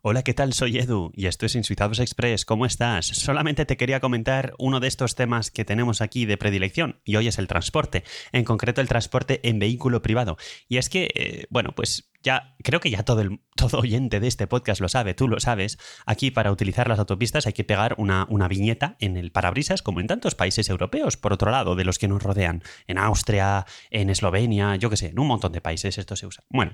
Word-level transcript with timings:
Hola, 0.00 0.22
¿qué 0.22 0.32
tal? 0.32 0.52
Soy 0.52 0.78
Edu 0.78 1.10
y 1.16 1.26
esto 1.26 1.44
es 1.44 1.56
Insuizados 1.56 1.98
Express. 1.98 2.44
¿Cómo 2.44 2.66
estás? 2.66 3.06
Solamente 3.06 3.66
te 3.66 3.76
quería 3.76 3.98
comentar 3.98 4.54
uno 4.56 4.78
de 4.78 4.86
estos 4.86 5.16
temas 5.16 5.50
que 5.50 5.64
tenemos 5.64 6.00
aquí 6.00 6.24
de 6.24 6.36
predilección 6.36 7.00
y 7.04 7.16
hoy 7.16 7.26
es 7.26 7.38
el 7.40 7.48
transporte, 7.48 8.04
en 8.30 8.44
concreto 8.44 8.80
el 8.80 8.86
transporte 8.86 9.40
en 9.42 9.58
vehículo 9.58 10.00
privado. 10.00 10.36
Y 10.68 10.76
es 10.76 10.88
que, 10.88 11.10
eh, 11.16 11.46
bueno, 11.50 11.72
pues 11.74 12.12
creo 12.62 12.80
que 12.80 12.90
ya 12.90 13.02
todo, 13.02 13.22
todo 13.56 13.80
oyente 13.80 14.20
de 14.20 14.28
este 14.28 14.46
podcast 14.46 14.80
lo 14.80 14.88
sabe, 14.88 15.14
tú 15.14 15.28
lo 15.28 15.40
sabes. 15.40 15.78
Aquí 16.06 16.30
para 16.30 16.52
utilizar 16.52 16.88
las 16.88 16.98
autopistas 16.98 17.46
hay 17.46 17.52
que 17.52 17.64
pegar 17.64 17.94
una, 17.98 18.26
una 18.28 18.48
viñeta 18.48 18.96
en 19.00 19.16
el 19.16 19.32
parabrisas, 19.32 19.82
como 19.82 20.00
en 20.00 20.06
tantos 20.06 20.34
países 20.34 20.68
europeos, 20.68 21.16
por 21.16 21.32
otro 21.32 21.50
lado, 21.50 21.74
de 21.74 21.84
los 21.84 21.98
que 21.98 22.08
nos 22.08 22.22
rodean. 22.22 22.62
En 22.86 22.98
Austria, 22.98 23.66
en 23.90 24.10
Eslovenia, 24.10 24.76
yo 24.76 24.90
qué 24.90 24.96
sé, 24.96 25.08
en 25.08 25.18
un 25.18 25.26
montón 25.26 25.52
de 25.52 25.60
países 25.60 25.98
esto 25.98 26.16
se 26.16 26.26
usa. 26.26 26.44
Bueno, 26.48 26.72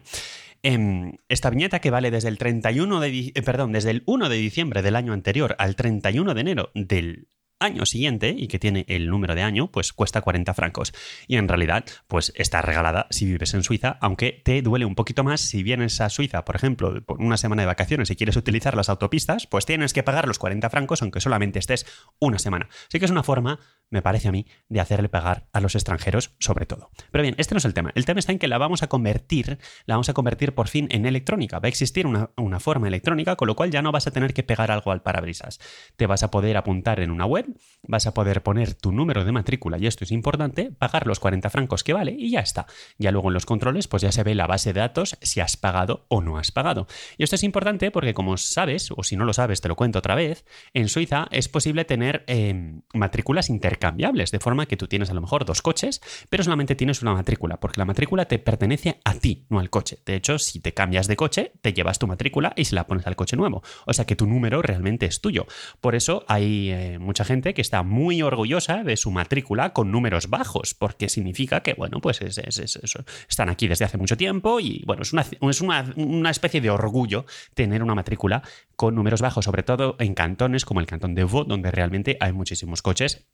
em, 0.62 1.12
esta 1.28 1.50
viñeta 1.50 1.80
que 1.80 1.90
vale 1.90 2.10
desde 2.10 2.28
el 2.28 2.38
31 2.38 3.00
de, 3.00 3.32
eh, 3.34 3.42
perdón, 3.42 3.72
desde 3.72 3.90
el 3.90 4.02
1 4.06 4.28
de 4.28 4.36
diciembre 4.36 4.82
del 4.82 4.96
año 4.96 5.12
anterior 5.12 5.56
al 5.58 5.76
31 5.76 6.34
de 6.34 6.40
enero 6.40 6.70
del 6.74 7.28
año 7.58 7.86
siguiente 7.86 8.34
y 8.36 8.48
que 8.48 8.58
tiene 8.58 8.84
el 8.88 9.08
número 9.08 9.34
de 9.34 9.42
año, 9.42 9.70
pues 9.70 9.92
cuesta 9.92 10.20
40 10.20 10.54
francos. 10.54 10.92
Y 11.26 11.36
en 11.36 11.48
realidad, 11.48 11.84
pues 12.08 12.32
está 12.36 12.62
regalada 12.62 13.06
si 13.10 13.26
vives 13.26 13.54
en 13.54 13.62
Suiza, 13.62 13.98
aunque 14.00 14.42
te 14.44 14.60
duele 14.62 14.84
un 14.84 14.94
poquito 14.94 15.24
más 15.24 15.40
si 15.40 15.62
vienes 15.62 16.00
a 16.00 16.10
Suiza, 16.10 16.44
por 16.44 16.56
ejemplo, 16.56 17.02
por 17.04 17.20
una 17.20 17.36
semana 17.36 17.62
de 17.62 17.66
vacaciones 17.66 18.10
y 18.10 18.16
quieres 18.16 18.36
utilizar 18.36 18.76
las 18.76 18.88
autopistas, 18.88 19.46
pues 19.46 19.66
tienes 19.66 19.92
que 19.92 20.02
pagar 20.02 20.28
los 20.28 20.38
40 20.38 20.68
francos 20.70 21.02
aunque 21.02 21.20
solamente 21.20 21.58
estés 21.58 21.86
una 22.18 22.38
semana. 22.38 22.68
Así 22.88 22.98
que 22.98 23.04
es 23.04 23.10
una 23.10 23.22
forma 23.22 23.60
me 23.94 24.02
parece 24.02 24.28
a 24.28 24.32
mí, 24.32 24.46
de 24.68 24.80
hacerle 24.80 25.08
pagar 25.08 25.46
a 25.52 25.60
los 25.60 25.74
extranjeros 25.74 26.34
sobre 26.38 26.66
todo. 26.66 26.90
Pero 27.10 27.22
bien, 27.22 27.34
este 27.38 27.54
no 27.54 27.58
es 27.58 27.64
el 27.64 27.74
tema. 27.74 27.92
El 27.94 28.04
tema 28.04 28.18
está 28.18 28.32
en 28.32 28.38
que 28.38 28.48
la 28.48 28.58
vamos 28.58 28.82
a 28.82 28.88
convertir, 28.88 29.58
la 29.86 29.94
vamos 29.94 30.08
a 30.08 30.14
convertir 30.14 30.54
por 30.54 30.68
fin 30.68 30.88
en 30.90 31.06
electrónica. 31.06 31.58
Va 31.58 31.66
a 31.66 31.68
existir 31.68 32.06
una, 32.06 32.28
forma 32.60 32.88
electrónica, 32.88 33.36
con 33.36 33.48
lo 33.48 33.56
cual 33.56 33.70
ya 33.70 33.82
no 33.82 33.92
vas 33.92 34.06
a 34.06 34.10
tener 34.10 34.32
que 34.32 34.42
pegar 34.42 34.70
algo 34.70 34.92
al 34.92 35.02
parabrisas. 35.02 35.60
Te 35.96 36.06
vas 36.06 36.22
a 36.22 36.30
poder 36.30 36.56
apuntar 36.56 37.00
en 37.00 37.10
una 37.10 37.26
web, 37.26 37.46
vas 37.82 38.06
a 38.06 38.14
poder 38.14 38.42
poner 38.42 38.74
tu 38.74 38.92
número 38.92 39.24
de 39.24 39.32
matrícula, 39.32 39.78
y 39.78 39.86
esto 39.86 40.04
es 40.04 40.12
importante, 40.12 40.70
pagar 40.70 41.06
los 41.06 41.20
40 41.20 41.50
francos 41.50 41.84
que 41.84 41.92
vale 41.92 42.14
y 42.16 42.30
ya 42.30 42.40
está. 42.40 42.66
Ya 42.98 43.10
luego 43.10 43.28
en 43.28 43.34
los 43.34 43.46
controles, 43.46 43.88
pues 43.88 44.02
ya 44.02 44.12
se 44.12 44.22
ve 44.22 44.34
la 44.34 44.46
base 44.46 44.72
de 44.72 44.80
datos 44.80 45.18
si 45.20 45.40
has 45.40 45.56
pagado 45.56 46.06
o 46.08 46.20
no 46.20 46.38
has 46.38 46.52
pagado. 46.52 46.86
Y 47.18 47.24
esto 47.24 47.36
es 47.36 47.42
importante 47.42 47.90
porque, 47.90 48.14
como 48.14 48.36
sabes, 48.36 48.90
o 48.96 49.02
si 49.02 49.16
no 49.16 49.24
lo 49.24 49.32
sabes, 49.32 49.60
te 49.60 49.68
lo 49.68 49.76
cuento 49.76 50.00
otra 50.00 50.14
vez, 50.14 50.44
en 50.72 50.88
Suiza 50.88 51.28
es 51.30 51.48
posible 51.48 51.84
tener 51.84 52.24
eh, 52.26 52.80
matrículas 52.92 53.50
internas 53.50 53.83
cambiables, 53.84 54.30
de 54.30 54.40
forma 54.40 54.64
que 54.64 54.78
tú 54.78 54.88
tienes 54.88 55.10
a 55.10 55.14
lo 55.14 55.20
mejor 55.20 55.44
dos 55.44 55.60
coches, 55.60 56.00
pero 56.30 56.42
solamente 56.42 56.74
tienes 56.74 57.02
una 57.02 57.12
matrícula, 57.12 57.60
porque 57.60 57.78
la 57.78 57.84
matrícula 57.84 58.24
te 58.24 58.38
pertenece 58.38 58.98
a 59.04 59.12
ti, 59.12 59.44
no 59.50 59.58
al 59.60 59.68
coche. 59.68 59.98
De 60.06 60.14
hecho, 60.14 60.38
si 60.38 60.58
te 60.58 60.72
cambias 60.72 61.06
de 61.06 61.16
coche, 61.16 61.52
te 61.60 61.74
llevas 61.74 61.98
tu 61.98 62.06
matrícula 62.06 62.54
y 62.56 62.64
se 62.64 62.76
la 62.76 62.86
pones 62.86 63.06
al 63.06 63.14
coche 63.14 63.36
nuevo. 63.36 63.62
O 63.84 63.92
sea 63.92 64.06
que 64.06 64.16
tu 64.16 64.26
número 64.26 64.62
realmente 64.62 65.04
es 65.04 65.20
tuyo. 65.20 65.46
Por 65.82 65.94
eso 65.94 66.24
hay 66.28 66.70
eh, 66.70 66.98
mucha 66.98 67.26
gente 67.26 67.52
que 67.52 67.60
está 67.60 67.82
muy 67.82 68.22
orgullosa 68.22 68.84
de 68.84 68.96
su 68.96 69.10
matrícula 69.10 69.74
con 69.74 69.92
números 69.92 70.30
bajos, 70.30 70.72
porque 70.72 71.10
significa 71.10 71.60
que, 71.60 71.74
bueno, 71.74 72.00
pues 72.00 72.22
están 72.22 73.50
aquí 73.50 73.68
desde 73.68 73.84
hace 73.84 73.98
mucho 73.98 74.16
tiempo 74.16 74.60
y, 74.60 74.82
bueno, 74.86 75.02
es, 75.02 75.12
una, 75.12 75.26
es 75.50 75.60
una, 75.60 75.92
una 75.96 76.30
especie 76.30 76.62
de 76.62 76.70
orgullo 76.70 77.26
tener 77.52 77.82
una 77.82 77.94
matrícula 77.94 78.42
con 78.76 78.94
números 78.94 79.20
bajos, 79.20 79.44
sobre 79.44 79.62
todo 79.62 79.96
en 79.98 80.14
cantones 80.14 80.64
como 80.64 80.80
el 80.80 80.86
cantón 80.86 81.14
de 81.14 81.24
Vaud, 81.24 81.46
donde 81.46 81.70
realmente 81.70 82.16
hay 82.18 82.32
muchísimos 82.32 82.80
coches 82.80 83.26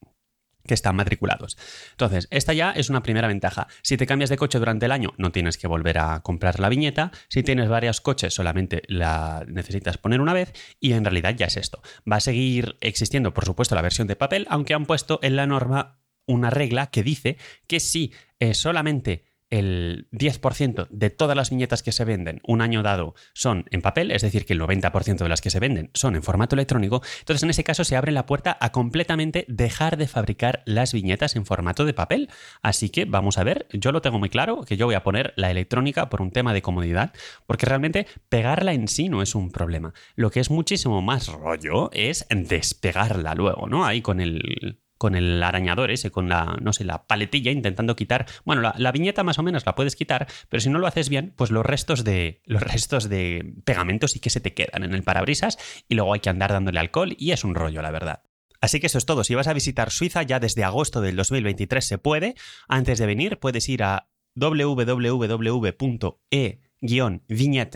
que 0.66 0.74
están 0.74 0.96
matriculados. 0.96 1.56
Entonces, 1.92 2.28
esta 2.30 2.52
ya 2.52 2.72
es 2.72 2.90
una 2.90 3.02
primera 3.02 3.28
ventaja. 3.28 3.68
Si 3.82 3.96
te 3.96 4.06
cambias 4.06 4.30
de 4.30 4.36
coche 4.36 4.58
durante 4.58 4.86
el 4.86 4.92
año, 4.92 5.14
no 5.18 5.32
tienes 5.32 5.58
que 5.58 5.66
volver 5.66 5.98
a 5.98 6.20
comprar 6.20 6.60
la 6.60 6.68
viñeta. 6.68 7.12
Si 7.28 7.42
tienes 7.42 7.68
varios 7.68 8.00
coches, 8.00 8.34
solamente 8.34 8.82
la 8.88 9.44
necesitas 9.48 9.98
poner 9.98 10.20
una 10.20 10.34
vez 10.34 10.52
y 10.80 10.92
en 10.92 11.04
realidad 11.04 11.34
ya 11.36 11.46
es 11.46 11.56
esto. 11.56 11.82
Va 12.10 12.16
a 12.16 12.20
seguir 12.20 12.76
existiendo, 12.80 13.34
por 13.34 13.44
supuesto, 13.44 13.74
la 13.74 13.82
versión 13.82 14.06
de 14.06 14.16
papel, 14.16 14.46
aunque 14.50 14.74
han 14.74 14.86
puesto 14.86 15.18
en 15.22 15.36
la 15.36 15.46
norma 15.46 16.00
una 16.26 16.50
regla 16.50 16.90
que 16.90 17.02
dice 17.02 17.38
que 17.66 17.80
si 17.80 18.12
eh, 18.38 18.54
solamente 18.54 19.24
el 19.50 20.08
10% 20.12 20.88
de 20.88 21.10
todas 21.10 21.36
las 21.36 21.50
viñetas 21.50 21.82
que 21.82 21.92
se 21.92 22.04
venden 22.04 22.40
un 22.46 22.62
año 22.62 22.82
dado 22.82 23.14
son 23.34 23.66
en 23.70 23.82
papel, 23.82 24.10
es 24.12 24.22
decir, 24.22 24.46
que 24.46 24.52
el 24.52 24.60
90% 24.60 25.18
de 25.18 25.28
las 25.28 25.40
que 25.40 25.50
se 25.50 25.60
venden 25.60 25.90
son 25.94 26.16
en 26.16 26.22
formato 26.22 26.54
electrónico, 26.54 27.02
entonces 27.20 27.42
en 27.42 27.50
ese 27.50 27.64
caso 27.64 27.84
se 27.84 27.96
abre 27.96 28.12
la 28.12 28.26
puerta 28.26 28.56
a 28.60 28.72
completamente 28.72 29.44
dejar 29.48 29.96
de 29.96 30.08
fabricar 30.08 30.62
las 30.66 30.92
viñetas 30.92 31.36
en 31.36 31.46
formato 31.46 31.84
de 31.84 31.94
papel. 31.94 32.30
Así 32.62 32.90
que 32.90 33.04
vamos 33.04 33.38
a 33.38 33.44
ver, 33.44 33.66
yo 33.72 33.92
lo 33.92 34.00
tengo 34.00 34.18
muy 34.18 34.28
claro, 34.28 34.62
que 34.62 34.76
yo 34.76 34.86
voy 34.86 34.94
a 34.94 35.02
poner 35.02 35.32
la 35.36 35.50
electrónica 35.50 36.08
por 36.08 36.22
un 36.22 36.30
tema 36.30 36.54
de 36.54 36.62
comodidad, 36.62 37.12
porque 37.46 37.66
realmente 37.66 38.06
pegarla 38.28 38.72
en 38.72 38.88
sí 38.88 39.08
no 39.08 39.22
es 39.22 39.34
un 39.34 39.50
problema. 39.50 39.92
Lo 40.14 40.30
que 40.30 40.40
es 40.40 40.50
muchísimo 40.50 41.02
más 41.02 41.28
rollo 41.28 41.90
es 41.92 42.26
despegarla 42.30 43.34
luego, 43.34 43.68
¿no? 43.68 43.84
Ahí 43.84 44.00
con 44.02 44.20
el 44.20 44.80
con 45.00 45.14
el 45.14 45.42
arañador 45.42 45.90
ese, 45.90 46.10
con 46.10 46.28
la, 46.28 46.58
no 46.60 46.74
sé, 46.74 46.84
la 46.84 47.06
paletilla, 47.06 47.50
intentando 47.50 47.96
quitar. 47.96 48.26
Bueno, 48.44 48.74
la, 48.76 48.92
viñeta 48.92 49.24
más 49.24 49.38
o 49.38 49.42
menos 49.42 49.64
la 49.64 49.74
puedes 49.74 49.96
quitar, 49.96 50.26
pero 50.50 50.60
si 50.60 50.68
no 50.68 50.78
lo 50.78 50.86
haces 50.86 51.08
bien, 51.08 51.32
pues 51.36 51.50
los 51.50 51.64
restos 51.64 52.04
de. 52.04 52.42
los 52.44 52.62
restos 52.62 53.08
de 53.08 53.54
pegamento 53.64 54.08
sí 54.08 54.20
que 54.20 54.28
se 54.28 54.40
te 54.40 54.52
quedan 54.52 54.84
en 54.84 54.92
el 54.92 55.02
parabrisas 55.02 55.56
y 55.88 55.94
luego 55.94 56.12
hay 56.12 56.20
que 56.20 56.28
andar 56.28 56.52
dándole 56.52 56.80
alcohol 56.80 57.16
y 57.18 57.30
es 57.30 57.44
un 57.44 57.54
rollo, 57.54 57.80
la 57.80 57.90
verdad. 57.90 58.24
Así 58.60 58.78
que 58.78 58.88
eso 58.88 58.98
es 58.98 59.06
todo. 59.06 59.24
Si 59.24 59.34
vas 59.34 59.46
a 59.46 59.54
visitar 59.54 59.90
Suiza 59.90 60.22
ya 60.22 60.38
desde 60.38 60.64
agosto 60.64 61.00
del 61.00 61.16
2023 61.16 61.82
se 61.82 61.96
puede. 61.96 62.34
Antes 62.68 62.98
de 62.98 63.06
venir 63.06 63.38
puedes 63.38 63.70
ir 63.70 63.82
a 63.82 64.10
www.e-viñet 64.34 65.00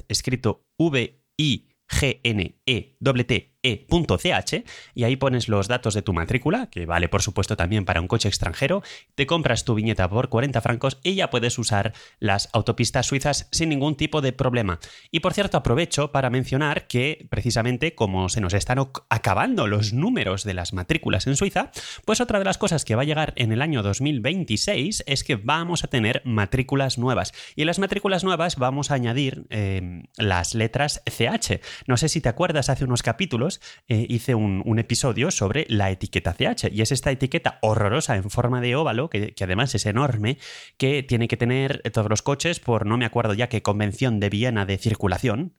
escrito 0.08 0.66
v 0.76 1.22
i 1.38 1.68
g 1.88 2.20
n 2.22 2.54
e 2.66 2.96
t 3.24 3.53
e.ch 3.64 4.64
y 4.94 5.04
ahí 5.04 5.16
pones 5.16 5.48
los 5.48 5.66
datos 5.66 5.94
de 5.94 6.02
tu 6.02 6.12
matrícula, 6.12 6.68
que 6.70 6.86
vale 6.86 7.08
por 7.08 7.22
supuesto 7.22 7.56
también 7.56 7.84
para 7.84 8.00
un 8.00 8.06
coche 8.06 8.28
extranjero, 8.28 8.82
te 9.16 9.26
compras 9.26 9.64
tu 9.64 9.74
viñeta 9.74 10.08
por 10.08 10.28
40 10.28 10.60
francos 10.60 10.98
y 11.02 11.14
ya 11.16 11.30
puedes 11.30 11.58
usar 11.58 11.94
las 12.20 12.48
autopistas 12.52 13.06
suizas 13.06 13.48
sin 13.50 13.70
ningún 13.70 13.96
tipo 13.96 14.20
de 14.20 14.32
problema. 14.32 14.78
Y 15.10 15.20
por 15.20 15.32
cierto, 15.32 15.56
aprovecho 15.56 16.12
para 16.12 16.30
mencionar 16.30 16.86
que 16.86 17.26
precisamente 17.30 17.94
como 17.94 18.28
se 18.28 18.40
nos 18.40 18.54
están 18.54 18.78
acabando 19.08 19.66
los 19.66 19.92
números 19.92 20.44
de 20.44 20.54
las 20.54 20.72
matrículas 20.72 21.26
en 21.26 21.36
Suiza, 21.36 21.70
pues 22.04 22.20
otra 22.20 22.38
de 22.38 22.44
las 22.44 22.58
cosas 22.58 22.84
que 22.84 22.94
va 22.94 23.02
a 23.02 23.06
llegar 23.06 23.32
en 23.36 23.52
el 23.52 23.62
año 23.62 23.82
2026 23.82 25.04
es 25.06 25.24
que 25.24 25.36
vamos 25.36 25.84
a 25.84 25.88
tener 25.88 26.22
matrículas 26.24 26.98
nuevas. 26.98 27.32
Y 27.56 27.62
en 27.62 27.68
las 27.68 27.78
matrículas 27.78 28.24
nuevas 28.24 28.56
vamos 28.56 28.90
a 28.90 28.94
añadir 28.94 29.46
eh, 29.50 30.02
las 30.16 30.54
letras 30.54 31.02
CH. 31.06 31.60
No 31.86 31.96
sé 31.96 32.08
si 32.08 32.20
te 32.20 32.28
acuerdas 32.28 32.68
hace 32.68 32.84
unos 32.84 33.02
capítulos, 33.02 33.53
eh, 33.88 34.06
hice 34.08 34.34
un, 34.34 34.78
episodio 34.78 35.30
sobre 35.30 35.66
la 35.68 35.90
etiqueta 35.90 36.34
CH. 36.34 36.68
Y 36.72 36.82
es 36.82 36.90
esta 36.92 37.10
etiqueta 37.10 37.58
horrorosa 37.62 38.16
en 38.16 38.28
forma 38.30 38.60
de 38.60 38.76
óvalo, 38.76 39.08
que, 39.08 39.34
que, 39.34 39.44
además 39.44 39.74
es 39.74 39.86
enorme, 39.86 40.38
que 40.78 41.02
tiene 41.02 41.28
que 41.28 41.36
tener 41.36 41.80
todos 41.92 42.10
los 42.10 42.22
coches 42.22 42.60
por 42.60 42.86
no 42.86 42.96
me 42.96 43.04
acuerdo 43.04 43.34
ya 43.34 43.48
qué 43.48 43.62
convención 43.62 44.20
de 44.20 44.30
Viena 44.30 44.66
de 44.66 44.78
circulación, 44.78 45.54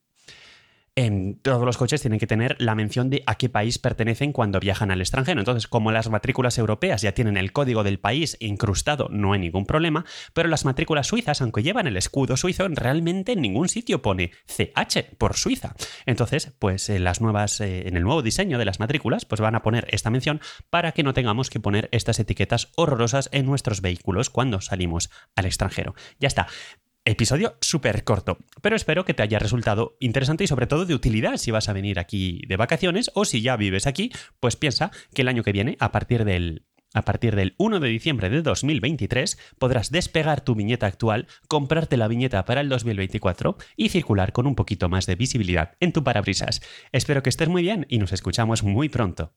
en 0.95 1.39
todos 1.41 1.66
los 1.66 1.78
coches 1.78 2.01
tienen 2.01 2.19
que 2.19 2.28
tener 2.28 2.56
la 2.59 2.73
mención 2.73 3.09
de 3.09 3.22
a 3.25 3.35
qué 3.35 3.50
país 3.50 3.79
pertenecen 3.79 4.31
cuando 4.31 4.61
viajan 4.61 4.91
al 4.91 5.01
extranjero. 5.01 5.39
Entonces, 5.41 5.67
como 5.67 5.91
las 5.91 6.09
matrículas 6.09 6.57
europeas 6.57 7.01
ya 7.01 7.11
tienen 7.11 7.35
el 7.35 7.51
código 7.51 7.83
del 7.83 8.00
país 8.00 8.38
incrustado, 8.39 9.09
no 9.11 9.34
hay 9.34 9.39
ningún 9.39 9.66
problema, 9.66 10.05
pero 10.34 10.47
las 10.47 10.63
matrículas 10.63 11.07
suizas, 11.07 11.41
aunque 11.41 11.63
llevan 11.63 11.88
el 11.88 11.97
escudo 11.97 12.38
suizo, 12.38 12.67
realmente 12.69 13.34
en 13.34 13.41
ningún 13.41 13.67
sitio 13.67 14.01
pone 14.01 14.31
CH 14.47 15.16
por 15.17 15.35
Suiza. 15.35 15.75
Entonces, 16.05 16.53
pues 16.59 16.89
en 16.89 17.03
las 17.03 17.19
nuevas, 17.19 17.59
eh, 17.59 17.88
en 17.88 17.97
el 17.97 18.03
nuevo 18.03 18.22
diseño 18.22 18.57
de 18.57 18.66
las 18.66 18.79
matrículas, 18.79 19.25
pues 19.25 19.41
van 19.41 19.55
a 19.55 19.63
poner 19.63 19.88
esta 19.91 20.09
mención 20.09 20.39
para 20.69 20.94
que 20.94 21.03
no 21.03 21.13
tengamos 21.13 21.50
que 21.50 21.59
poner 21.59 21.89
estas 21.91 22.19
etiquetas 22.19 22.72
horrorosas 22.78 23.29
en 23.34 23.45
nuestros 23.45 23.81
vehículos 23.81 24.29
cuando 24.29 24.61
salimos 24.61 25.09
al 25.35 25.45
extranjero. 25.45 25.94
Ya 26.19 26.28
está. 26.28 26.47
Episodio 27.07 27.55
súper 27.61 28.03
corto, 28.03 28.39
pero 28.63 28.75
espero 28.75 29.05
que 29.05 29.13
te 29.13 29.21
haya 29.21 29.38
resultado 29.38 29.95
interesante 29.99 30.43
y 30.43 30.47
sobre 30.47 30.66
todo 30.66 30.88
de 30.88 30.95
utilidad 30.95 31.38
si 31.38 31.51
vas 31.51 31.69
a 31.69 31.73
venir 31.73 31.99
aquí 31.99 32.41
de 32.47 32.57
vacaciones 32.57 33.11
o 33.13 33.25
si 33.25 33.43
ya 33.43 33.55
vives 33.57 33.85
aquí, 33.85 34.11
pues 34.40 34.55
piensa 34.55 34.90
que 35.13 35.22
el 35.22 35.28
año 35.28 35.43
que 35.43 35.52
viene, 35.52 35.78
a 35.79 35.91
partir 35.91 36.25
del 36.25 36.66
a 36.96 37.03
partir 37.03 37.35
del 37.35 37.53
1 37.59 37.79
de 37.79 37.90
diciembre 37.90 38.31
de 38.31 38.41
2023 38.41 39.37
podrás 39.59 39.91
despegar 39.91 40.41
tu 40.41 40.55
viñeta 40.55 40.87
actual, 40.87 41.28
comprarte 41.47 41.96
la 41.96 42.07
viñeta 42.07 42.43
para 42.43 42.61
el 42.61 42.69
2024 42.69 43.57
y 43.75 43.90
circular 43.90 44.31
con 44.31 44.47
un 44.47 44.55
poquito 44.55 44.90
más 44.90 45.05
de 45.05 45.16
visibilidad 45.16 45.73
en 45.79 45.93
tu 45.93 46.03
parabrisas. 46.03 46.61
Espero 46.91 47.22
que 47.22 47.29
estés 47.29 47.49
muy 47.49 47.61
bien 47.61 47.85
y 47.87 47.99
nos 47.99 48.13
escuchamos 48.13 48.63
muy 48.63 48.90
pronto. 48.90 49.35